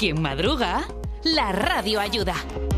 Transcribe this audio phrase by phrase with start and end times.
[0.00, 0.80] quien madruga,
[1.24, 2.69] la radio ayuda.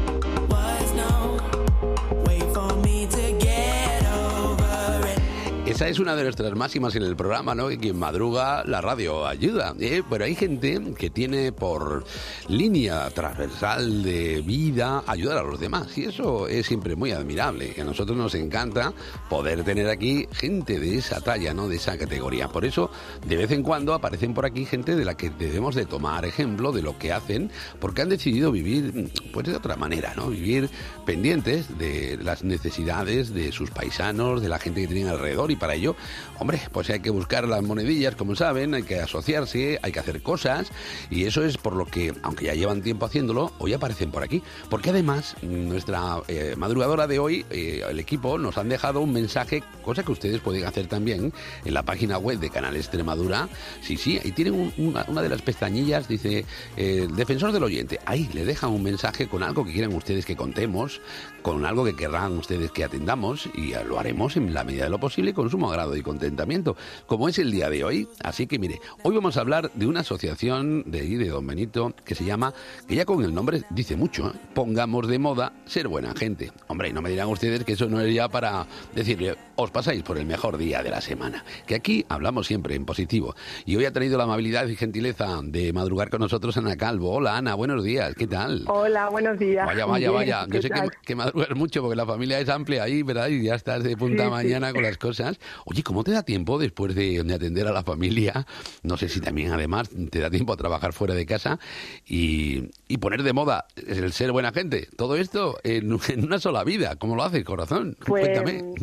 [5.86, 7.68] Es una de nuestras máximas en el programa, ¿no?
[7.68, 9.74] Que quien madruga, la radio ayuda.
[9.80, 10.02] ¿eh?
[10.08, 12.04] Pero hay gente que tiene por
[12.48, 15.98] línea transversal de vida ayudar a los demás.
[15.98, 17.74] Y eso es siempre muy admirable.
[17.80, 18.92] A nosotros nos encanta
[19.28, 21.68] poder tener aquí gente de esa talla, ¿no?
[21.68, 22.48] De esa categoría.
[22.48, 22.90] Por eso,
[23.26, 26.70] de vez en cuando aparecen por aquí gente de la que debemos de tomar ejemplo
[26.70, 30.28] de lo que hacen, porque han decidido vivir, pues de otra manera, ¿no?
[30.28, 30.70] Vivir
[31.04, 35.71] pendientes de las necesidades de sus paisanos, de la gente que tienen alrededor y para
[35.74, 35.96] ello,
[36.38, 40.22] hombre, pues hay que buscar las monedillas, como saben, hay que asociarse, hay que hacer
[40.22, 40.70] cosas
[41.10, 44.42] y eso es por lo que, aunque ya llevan tiempo haciéndolo, hoy aparecen por aquí.
[44.70, 49.62] Porque además, nuestra eh, madrugadora de hoy, eh, el equipo, nos han dejado un mensaje,
[49.82, 51.32] cosa que ustedes pueden hacer también
[51.64, 53.48] en la página web de Canal Extremadura.
[53.80, 56.44] Sí, sí, ahí tienen una, de las pestañillas, dice,
[56.76, 57.98] eh, defensor del oyente.
[58.06, 61.00] Ahí le dejan un mensaje con algo que quieran ustedes que contemos,
[61.42, 64.98] con algo que querrán ustedes que atendamos y lo haremos en la medida de lo
[64.98, 68.08] posible con agrado y contentamiento, como es el día de hoy.
[68.22, 71.94] Así que mire, hoy vamos a hablar de una asociación de ahí, de Don Benito,
[72.04, 72.52] que se llama,
[72.88, 74.38] que ya con el nombre dice mucho, ¿eh?
[74.54, 76.52] pongamos de moda ser buena gente.
[76.68, 80.02] Hombre, y no me dirán ustedes que eso no es ya para decirle, os pasáis
[80.02, 83.34] por el mejor día de la semana, que aquí hablamos siempre en positivo.
[83.64, 87.12] Y hoy ha tenido la amabilidad y gentileza de madrugar con nosotros Ana Calvo.
[87.12, 88.64] Hola Ana, buenos días, ¿qué tal?
[88.66, 89.66] Hola, buenos días.
[89.66, 90.46] Vaya, vaya, vaya.
[90.48, 93.28] Yo sé que, que, madrugas mucho porque la familia es amplia ahí, ¿verdad?
[93.28, 94.74] Y ya estás de punta Sí, mañana sí.
[94.74, 95.38] con las cosas.
[95.64, 98.46] Oye, ¿cómo te da tiempo después de, de atender a la familia?
[98.82, 101.58] No sé si también además te da tiempo a trabajar fuera de casa
[102.06, 104.88] y, y poner de moda el ser buena gente.
[104.96, 106.96] Todo esto en, en una sola vida.
[106.96, 107.96] ¿Cómo lo haces, corazón?
[108.04, 108.74] Pues Cuéntame.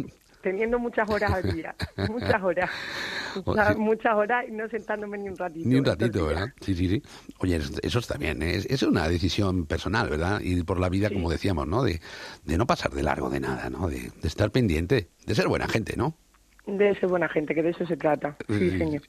[0.41, 1.75] teniendo muchas horas al día,
[2.07, 2.69] muchas horas,
[3.77, 5.67] muchas, horas y no sentándome ni un ratito.
[5.67, 6.47] Ni un ratito, ¿verdad?
[6.61, 7.03] Sí, sí, sí.
[7.39, 8.41] Oye, eso, eso está bien.
[8.41, 8.55] ¿eh?
[8.55, 10.39] Es, es una decisión personal, ¿verdad?
[10.41, 11.15] Ir por la vida, Sí.
[11.15, 11.83] como decíamos, ¿no?
[11.83, 11.99] De,
[12.45, 13.89] de no pasar de largo de nada, ¿no?
[13.89, 16.15] De, de estar pendiente, de ser buena gente, ¿no?
[16.65, 18.35] De ser buena gente, que de eso se trata.
[18.47, 19.01] Sí, señor.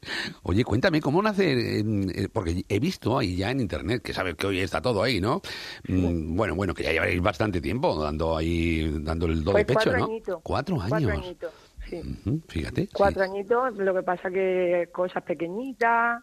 [0.45, 1.81] Oye, cuéntame, ¿cómo nace?
[1.81, 5.21] eh, porque he visto ahí ya en internet, que sabes que hoy está todo ahí,
[5.21, 5.43] ¿no?
[5.87, 9.75] Mm, Bueno, bueno, que ya llevaréis bastante tiempo dando ahí, dando el do Pues de
[9.75, 10.05] pecho, cuatro ¿no?
[10.07, 10.41] añitos.
[10.43, 10.89] Cuatro años.
[10.91, 11.53] Cuatro añitos,
[11.91, 12.03] sí.
[12.49, 12.83] Fíjate.
[12.83, 12.91] sí.
[12.95, 16.23] Cuatro añitos, lo que pasa que cosas pequeñitas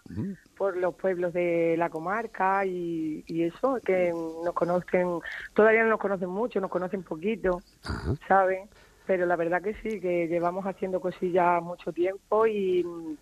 [0.57, 4.11] por los pueblos de la comarca y, y eso, que
[4.43, 5.19] nos conocen,
[5.53, 8.15] todavía no nos conocen mucho, nos conocen poquito, Ajá.
[8.27, 8.61] ¿saben?
[9.07, 13.15] Pero la verdad que sí, que llevamos haciendo cosillas mucho tiempo y mm,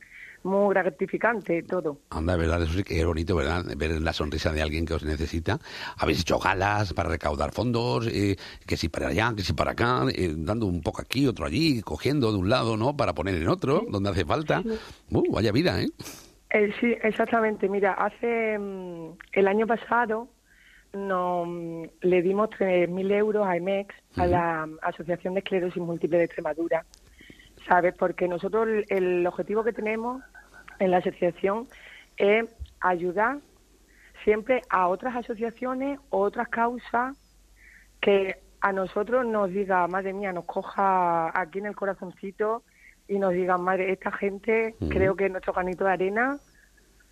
[0.46, 1.98] muy gratificante todo.
[2.10, 3.64] Anda, verdad, eso sí que es bonito, ¿verdad?
[3.78, 5.60] Ver la sonrisa de alguien que os necesita.
[5.98, 8.36] Habéis hecho galas para recaudar fondos, eh,
[8.66, 11.82] que si para allá, que si para acá, eh, dando un poco aquí, otro allí,
[11.82, 12.96] cogiendo de un lado, ¿no?
[12.96, 14.64] Para poner en otro, donde hace falta.
[15.12, 15.88] Uh, vaya vida, ¿eh?
[16.52, 17.68] Eh, sí, exactamente.
[17.68, 20.30] Mira, hace mm, el año pasado
[20.96, 26.86] mm, le dimos 3.000 euros a EMEX, a la Asociación de Esclerosis Múltiple de Extremadura,
[27.68, 27.94] ¿sabes?
[27.98, 30.22] Porque nosotros el, el objetivo que tenemos
[30.80, 31.68] en la asociación
[32.18, 32.46] es
[32.82, 33.40] ayudar
[34.24, 37.18] siempre a otras asociaciones o otras causas
[38.02, 42.64] que a nosotros nos diga, madre mía, nos coja aquí en el corazoncito
[43.08, 46.38] y nos diga, madre, esta gente creo que nuestro granito de arena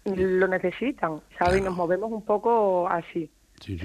[0.05, 1.59] lo necesitan, ¿sabes?
[1.59, 3.29] Y nos movemos un poco así,
[3.63, 3.79] Sí.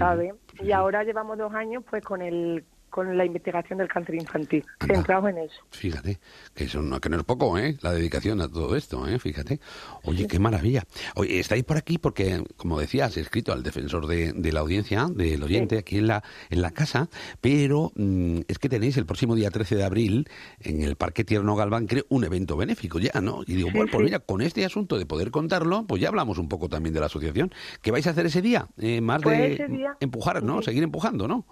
[0.61, 4.95] Y ahora llevamos dos años pues con el con la investigación del cáncer infantil, Anda.
[4.95, 5.55] centrados en eso.
[5.71, 6.19] Fíjate,
[6.55, 7.77] que eso no, que no es poco, ¿eh?
[7.83, 9.19] La dedicación a todo esto, ¿eh?
[9.19, 9.61] Fíjate.
[10.05, 10.85] Oye, qué maravilla.
[11.15, 15.07] Oye, estáis por aquí porque, como decías, he escrito al defensor de, de la audiencia,
[15.11, 17.09] del oyente, aquí en la, en la casa,
[17.41, 20.29] pero mm, es que tenéis el próximo día 13 de abril
[20.61, 23.43] en el Parque Tierno Galván, creo, un evento benéfico ya, ¿no?
[23.47, 26.39] Y digo, Sí, bueno, pues mira, con este asunto de poder contarlo, pues ya hablamos
[26.39, 27.53] un poco también de la asociación.
[27.83, 28.69] ¿Qué vais a hacer ese día?
[28.79, 30.63] Eh, más Pues de ese día- empujar, ¿no?
[30.63, 31.45] Seguir empujando, ¿no?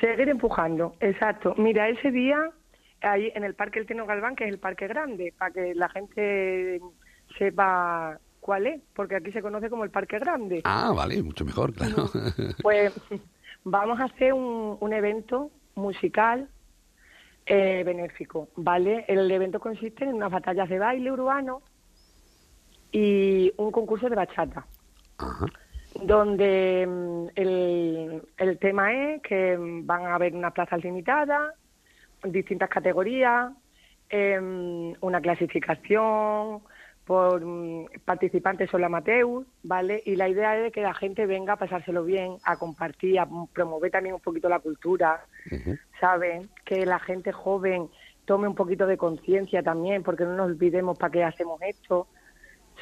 [0.00, 1.54] Seguir empujando, exacto.
[1.56, 2.50] Mira, ese día,
[3.02, 5.88] ahí en el Parque El Teno Galván, que es el parque grande, para que la
[5.88, 6.80] gente
[7.38, 10.60] sepa cuál es, porque aquí se conoce como el Parque Grande.
[10.64, 12.08] Ah, vale, mucho mejor, claro.
[12.62, 12.92] Pues
[13.64, 16.48] vamos a hacer un, un evento musical
[17.46, 19.04] eh, benéfico, ¿vale?
[19.08, 21.62] El evento consiste en unas batallas de baile urbano
[22.92, 24.66] y un concurso de bachata
[25.18, 25.46] Ajá.
[26.02, 31.54] Donde mm, el, el tema es que mm, van a haber unas plazas limitadas,
[32.24, 33.52] distintas categorías,
[34.08, 36.60] em, una clasificación
[37.04, 40.02] por mm, participantes solo amateur, ¿vale?
[40.04, 43.90] Y la idea es que la gente venga a pasárselo bien, a compartir, a promover
[43.90, 45.76] también un poquito la cultura, Ujú.
[46.00, 46.50] ¿saben?
[46.64, 47.88] Que la gente joven
[48.24, 52.08] tome un poquito de conciencia también, porque no nos olvidemos para qué hacemos esto,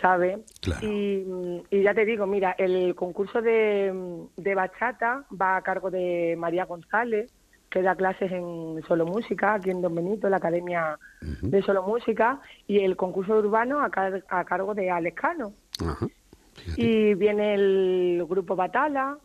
[0.00, 0.38] ¿sabes?
[0.60, 0.86] Claro.
[0.86, 1.24] Y,
[1.70, 3.92] y ya te digo, mira, el concurso de,
[4.36, 7.30] de bachata va a cargo de María González,
[7.70, 10.96] que da clases en Solo Música, aquí en Don Benito, la Academia
[11.42, 15.52] de Solo Música, y el concurso urbano a, car- a cargo de Alex Cano.
[16.76, 19.18] Y viene el grupo Batala,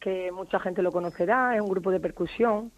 [0.00, 2.70] que mucha gente lo conocerá, es un grupo de percusión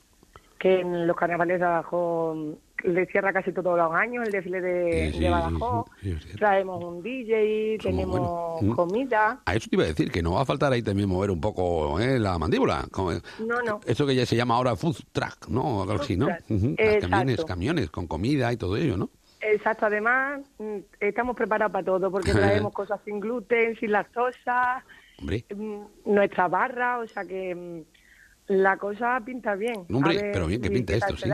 [0.59, 5.13] que en los carnavales de Badajoz le cierra casi todos los años el desfile de,
[5.13, 5.87] sí, de Badajoz.
[6.01, 6.37] sí, sí.
[6.37, 8.63] Traemos un DJ, tenemos buenos.
[8.63, 8.73] Mm.
[8.77, 9.41] comida.
[9.45, 11.41] A eso te iba a decir, que no va a faltar ahí también mover un
[11.41, 12.19] poco ¿eh?
[12.19, 12.87] la mandíbula.
[12.91, 13.81] como- No, no.
[13.87, 15.83] Eso que ya se llama ahora food truck, ¿no?
[15.83, 16.29] Algo así, ¿no?
[17.01, 19.11] Camiones, camiones con comida y todo ello, ¿no?
[19.41, 24.85] Exacto, además mm, estamos preparados para todo porque traemos cosas sin gluten, sin lactosa,
[25.19, 27.85] Hombre, mm, nuestra barra, o sea que
[28.53, 29.87] la cosa pinta bien.
[29.93, 31.31] Hombre, ver pero bien que pinta esto, sí.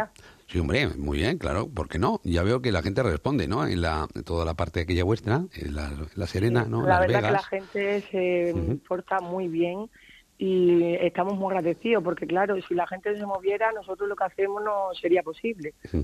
[0.46, 2.20] Sí, hombre, muy bien, claro, ¿por qué no?
[2.24, 3.66] Ya veo que la gente responde, ¿no?
[3.66, 6.82] En la toda la parte aquella vuestra, en la, la Serena, ¿no?
[6.82, 9.90] La Las verdad que la gente se porta muy bien
[10.38, 14.62] y estamos muy agradecidos porque claro, si la gente se moviera, nosotros lo que hacemos
[14.64, 15.74] no sería posible.
[15.90, 16.02] Sí,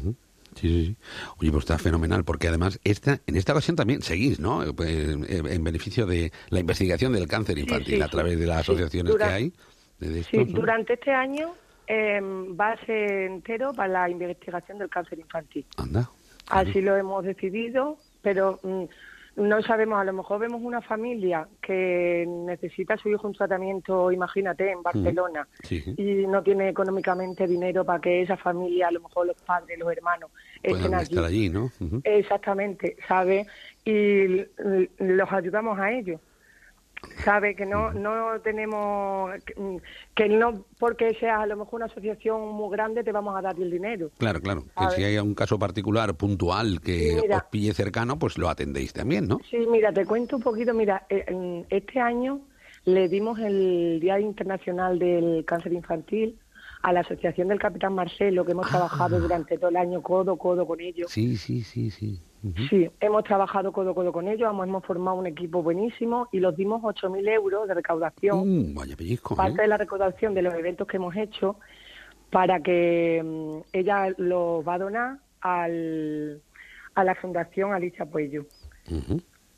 [0.57, 0.97] sí, sí.
[1.39, 4.63] Oye, pues está fenomenal, porque además esta, en esta ocasión también seguís, ¿no?
[4.63, 9.15] Eh, en beneficio de la investigación del cáncer infantil sí, a través de las asociaciones
[9.15, 9.53] que hay.
[10.01, 11.55] De Sí, durante este año
[11.87, 15.65] eh, va a ser entero para la investigación del cáncer infantil.
[15.77, 16.09] Anda.
[16.51, 18.85] Así lo hemos decidido, pero mm,
[19.37, 24.13] no sabemos, a lo mejor vemos una familia que necesita a su hijo un tratamiento,
[24.13, 25.83] imagínate, en Barcelona, Sí.
[25.97, 29.91] y no tiene económicamente dinero para que esa familia, a lo mejor los padres, los
[29.91, 30.31] hermanos,
[30.63, 31.03] estén allí.
[31.15, 31.71] estar allí, ¿no?
[32.05, 33.47] Exactamente, ¿sabe?
[33.85, 34.45] Y
[34.99, 36.21] los ayudamos a ellos.
[37.25, 37.55] ¿Sabe?
[37.55, 39.31] Que no, no tenemos.
[39.45, 39.55] Que,
[40.29, 43.57] mm, no porque seas a lo mejor una asociación muy grande te vamos a dar
[43.59, 44.11] el dinero.
[44.19, 44.65] Claro, claro.
[44.79, 47.37] Que si hay un caso particular, puntual, que Sí, mira.
[47.39, 49.39] os pille cercano, pues lo atendéis también, ¿no?
[49.51, 50.75] Sí, mira, te cuento un poquito.
[50.75, 52.41] Mira, eh, este año
[52.85, 56.39] le dimos el Día Internacional del Cáncer Infantil
[56.83, 60.67] a la Asociación del Capitán Marcelo, que hemos trabajado durante todo el año codo codo
[60.67, 61.07] con ellos.
[61.09, 61.13] Ah.
[61.15, 61.91] Sí, sí, sí,
[62.69, 62.91] sí.
[63.01, 66.57] Hemos trabajado codo a codo con ellos, hemos, hemos formado un equipo buenísimo y los
[66.57, 69.63] dimos 8.000 euros de recaudación, Uh, vaya pellizco, parte ¿eh?
[69.63, 71.57] de la recaudación de los eventos que hemos hecho,
[72.31, 76.43] para que mm, ella lo va a donar al,
[76.95, 78.47] a la Fundación Alicia Puello,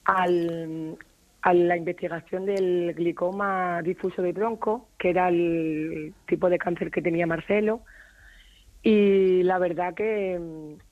[0.05, 0.97] al,
[1.43, 7.03] a la investigación del glicoma difuso de tronco, que era el tipo de cáncer que
[7.03, 7.83] tenía Marcelo,
[8.83, 10.86] y la verdad que, mm,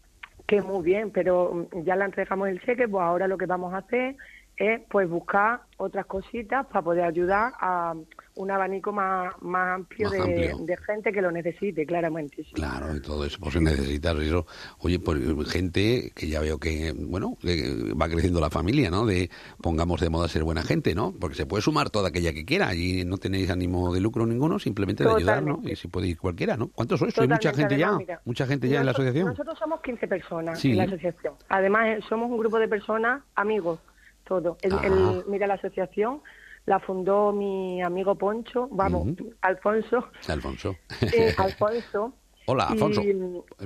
[0.47, 3.79] que muy bien, pero ya le entregamos el cheque, pues ahora lo que vamos a
[3.79, 4.17] hacer
[4.57, 7.95] es pues buscar otras cositas para poder ayudar a
[8.37, 10.67] un abanico más, más amplio, Más de, amplio.
[10.67, 12.37] de gente que lo necesite, claramente.
[12.45, 12.53] sí.
[12.53, 14.47] Claro, y todo eso, pues necesitas eso.
[14.79, 15.21] Oye, pues
[15.51, 19.07] gente que ya veo que, bueno, que va creciendo la familia, ¿no?
[19.07, 19.31] De
[19.61, 21.13] pongamos de moda ser buena gente, ¿no?
[21.13, 24.59] Porque se puede sumar toda aquella que quiera y no tenéis ánimo de lucro ninguno,
[24.59, 25.55] simplemente de ayudar, ¿no?
[25.57, 25.73] Totalmente.
[25.73, 26.69] Y si puede ir cualquiera, ¿no?
[26.69, 27.15] ¿Cuántos sois?
[27.15, 27.99] ¿Sois mucha Totalmente, gente ya?
[27.99, 29.27] mira, ¿Mucha gente ya en la asociación?
[29.29, 30.71] Nosotros somos 15 personas Sí.
[30.73, 31.35] en la asociación.
[31.49, 33.81] Además, somos un grupo de personas, amigos,
[34.25, 34.57] todo.
[34.63, 34.81] El, Ah.
[34.85, 36.23] el- mira, la asociación
[36.67, 39.09] la fundó mi amigo Poncho, vamos.
[39.43, 40.09] Alfonso.
[40.29, 40.77] Alfonso.
[41.03, 42.15] eh, Alfonso.
[42.47, 43.03] Hola, Alfonso.
[43.03, 43.11] Y,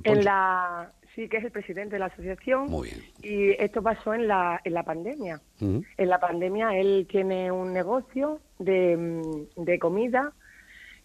[0.05, 2.67] en la, sí, que es el presidente de la asociación.
[2.71, 3.03] Muy bien.
[3.23, 5.41] Y esto pasó en la, en la pandemia.
[5.61, 10.33] En la pandemia él tiene un negocio de, mm, de comida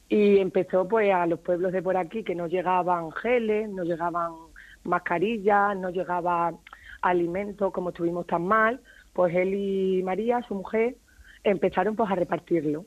[0.10, 4.32] y empezó pues a los pueblos de por aquí que no llegaban geles, no llegaban
[4.84, 6.54] mascarillas, no llegaba
[7.02, 8.80] alimentos como estuvimos tan mal,
[9.14, 10.96] pues él y María, su mujer,
[11.44, 12.86] empezaron pues a repartirlo.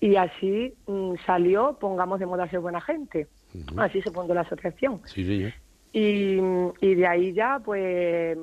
[0.00, 3.28] Y así mm, salió, pongamos de moda ser buena gente.
[3.76, 5.00] Así se fundó la asociación.
[5.06, 5.52] Sí, sí.
[5.92, 6.38] Y,
[6.80, 8.36] y de ahí ya, pues,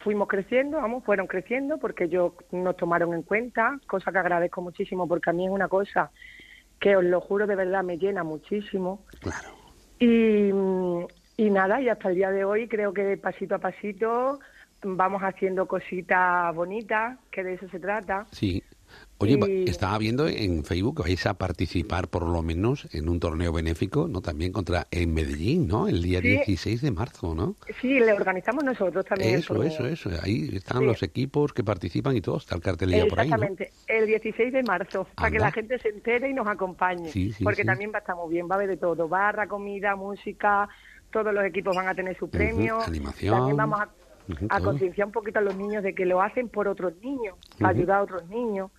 [0.00, 5.06] fuimos creciendo, vamos, fueron creciendo porque ellos nos tomaron en cuenta, cosa que agradezco muchísimo
[5.06, 6.10] porque a mí es una cosa
[6.78, 9.04] que os lo juro de verdad me llena muchísimo.
[9.20, 9.48] Claro.
[9.98, 10.50] Y,
[11.36, 14.40] y nada, y hasta el día de hoy creo que pasito a pasito
[14.82, 18.26] vamos haciendo cositas bonitas, que de eso se trata.
[18.32, 18.62] Sí.
[19.18, 23.20] Oye, Y- estaba viendo en Facebook que vais a participar por lo menos en un
[23.20, 24.20] torneo benéfico, ¿no?
[24.20, 25.86] También contra en Medellín, ¿no?
[25.86, 26.28] El día Sí.
[26.28, 27.54] 16 de marzo, ¿no?
[27.80, 29.36] Sí, le organizamos nosotros también.
[29.36, 30.10] Eso, eso, eso.
[30.22, 30.84] Ahí están Sí.
[30.86, 32.38] los equipos que participan y todo.
[32.38, 33.36] Está el cartelilla por ahí, ¿no?
[33.36, 37.10] Exactamente, el 16 de marzo, para que la gente se entere y nos acompañe.
[37.10, 39.46] Sí, sí, porque también va a estar muy bien, va a haber de todo, barra,
[39.46, 40.68] comida, música,
[41.12, 42.80] todos los equipos van a tener su premio.
[42.80, 43.34] animación.
[43.36, 43.88] También vamos a,
[44.48, 47.70] A concienciar un poquito a los niños de que lo hacen por otros niños, para
[47.70, 48.70] ayudar a otros niños.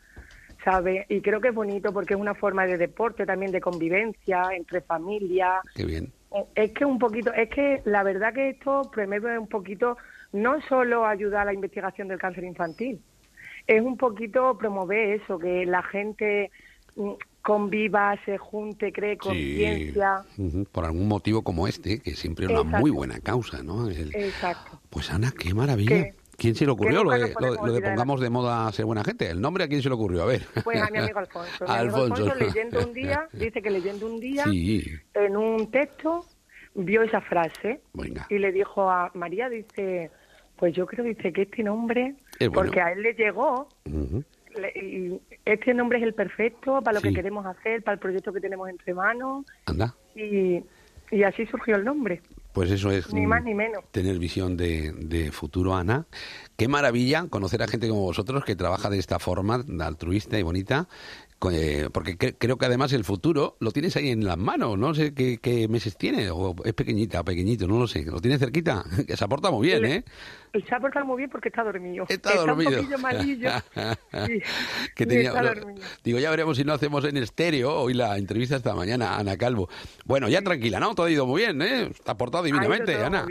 [0.64, 1.08] ¿Sabe?
[1.10, 4.82] Y creo que es bonito porque es una forma de deporte, también de convivencia entre
[4.82, 5.62] familias.
[5.74, 6.12] Qué bien.
[6.54, 9.98] Es que un poquito, es que la verdad que esto promueve un poquito
[10.32, 13.02] no solo ayudar a la investigación del cáncer infantil,
[13.68, 16.52] es un poquito promover eso, que la gente
[16.96, 20.24] mm, conviva, se junte, cree conciencia.
[20.72, 23.90] Por algún motivo como este, que siempre es una muy buena causa, ¿no?
[23.90, 24.80] Exacto.
[24.90, 26.14] Pues Ana, qué maravilla.
[26.38, 29.30] ¿Quién se le ocurrió lo de, lo, pongamos de moda ser buena gente?
[29.30, 30.24] ¿El nombre a quién se le ocurrió?
[30.24, 30.42] A ver.
[30.64, 31.66] Pues a mi amigo Alfonso.
[31.66, 32.34] Mi Alfonso.
[32.34, 36.26] leyendo un día, dice que leyendo un día, en un texto,
[36.74, 37.82] vio esa frase
[38.30, 40.10] y le dijo a María, dice,
[40.56, 42.16] pues yo creo, dice, que este nombre,
[42.52, 43.68] porque a él le llegó,
[44.76, 48.42] y este nombre es el perfecto para lo que queremos hacer, para el proyecto que
[48.42, 49.46] tenemos entre manos.
[49.66, 49.96] Anda.
[50.16, 50.64] Y,
[51.12, 52.22] y así surgió el nombre.
[52.54, 53.84] Pues eso es ni más ni menos.
[53.92, 56.06] tener visión de, de, futuro, Ana.
[56.58, 60.88] Qué maravilla conocer a gente como vosotros que trabaja de esta forma altruista y bonita
[61.50, 65.14] eh, porque creo que además el futuro lo tienes ahí en las manos, no sé
[65.14, 69.24] qué, meses tiene, o es pequeñita, pequeñito, no lo sé, lo tienes cerquita, que se
[69.24, 70.04] aporta muy bien, ¿eh?
[70.68, 72.06] Se ha portado muy bien porque está dormido.
[72.10, 72.72] Está, dormido.
[72.72, 73.50] un poquillo malillo.
[74.96, 75.34] que tenía,
[76.04, 79.70] digo, ya veremos si no hacemos en estéreo hoy la entrevista esta mañana Ana Calvo.
[80.04, 80.94] Bueno, ya tranquila, ¿no?
[80.94, 81.84] Todo ha ido muy bien, ¿eh?
[81.84, 83.26] Está portado divinamente, Ana.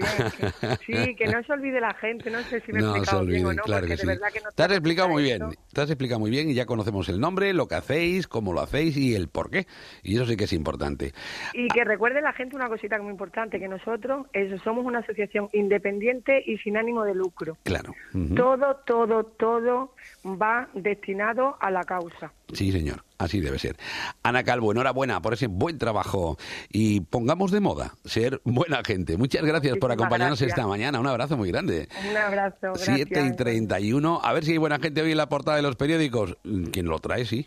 [0.86, 3.52] sí, que no se olvide la gente, no sé si me he explicado bien o
[3.52, 4.06] no, claro que sí.
[4.54, 5.42] Te has explicado muy bien,
[5.74, 8.60] te has explicado muy bien y ya conocemos el nombre, lo que hacéis cómo lo
[8.60, 9.66] hacéis y el por qué.
[10.02, 11.12] Y eso sí que es importante.
[11.52, 15.48] Y que recuerde la gente una cosita muy importante, que nosotros eso, somos una asociación
[15.52, 17.58] independiente y sin ánimo de lucro.
[17.64, 17.94] Claro.
[18.34, 22.32] Todo, todo, todo va destinado a la causa.
[22.52, 23.04] Sí, señor.
[23.18, 23.76] Así debe ser.
[24.22, 26.38] Ana Calvo, enhorabuena por ese buen trabajo
[26.70, 29.18] y pongamos de moda ser buena gente.
[29.18, 30.98] Muchas gracias por acompañarnos esta mañana.
[30.98, 31.86] Un abrazo muy grande.
[32.08, 32.72] Un abrazo.
[32.72, 32.96] Gracias.
[32.96, 34.20] 7 y 31.
[34.24, 36.38] A ver si hay buena gente hoy en la portada de los periódicos.
[36.72, 37.26] ¿Quién lo trae?
[37.26, 37.46] Sí.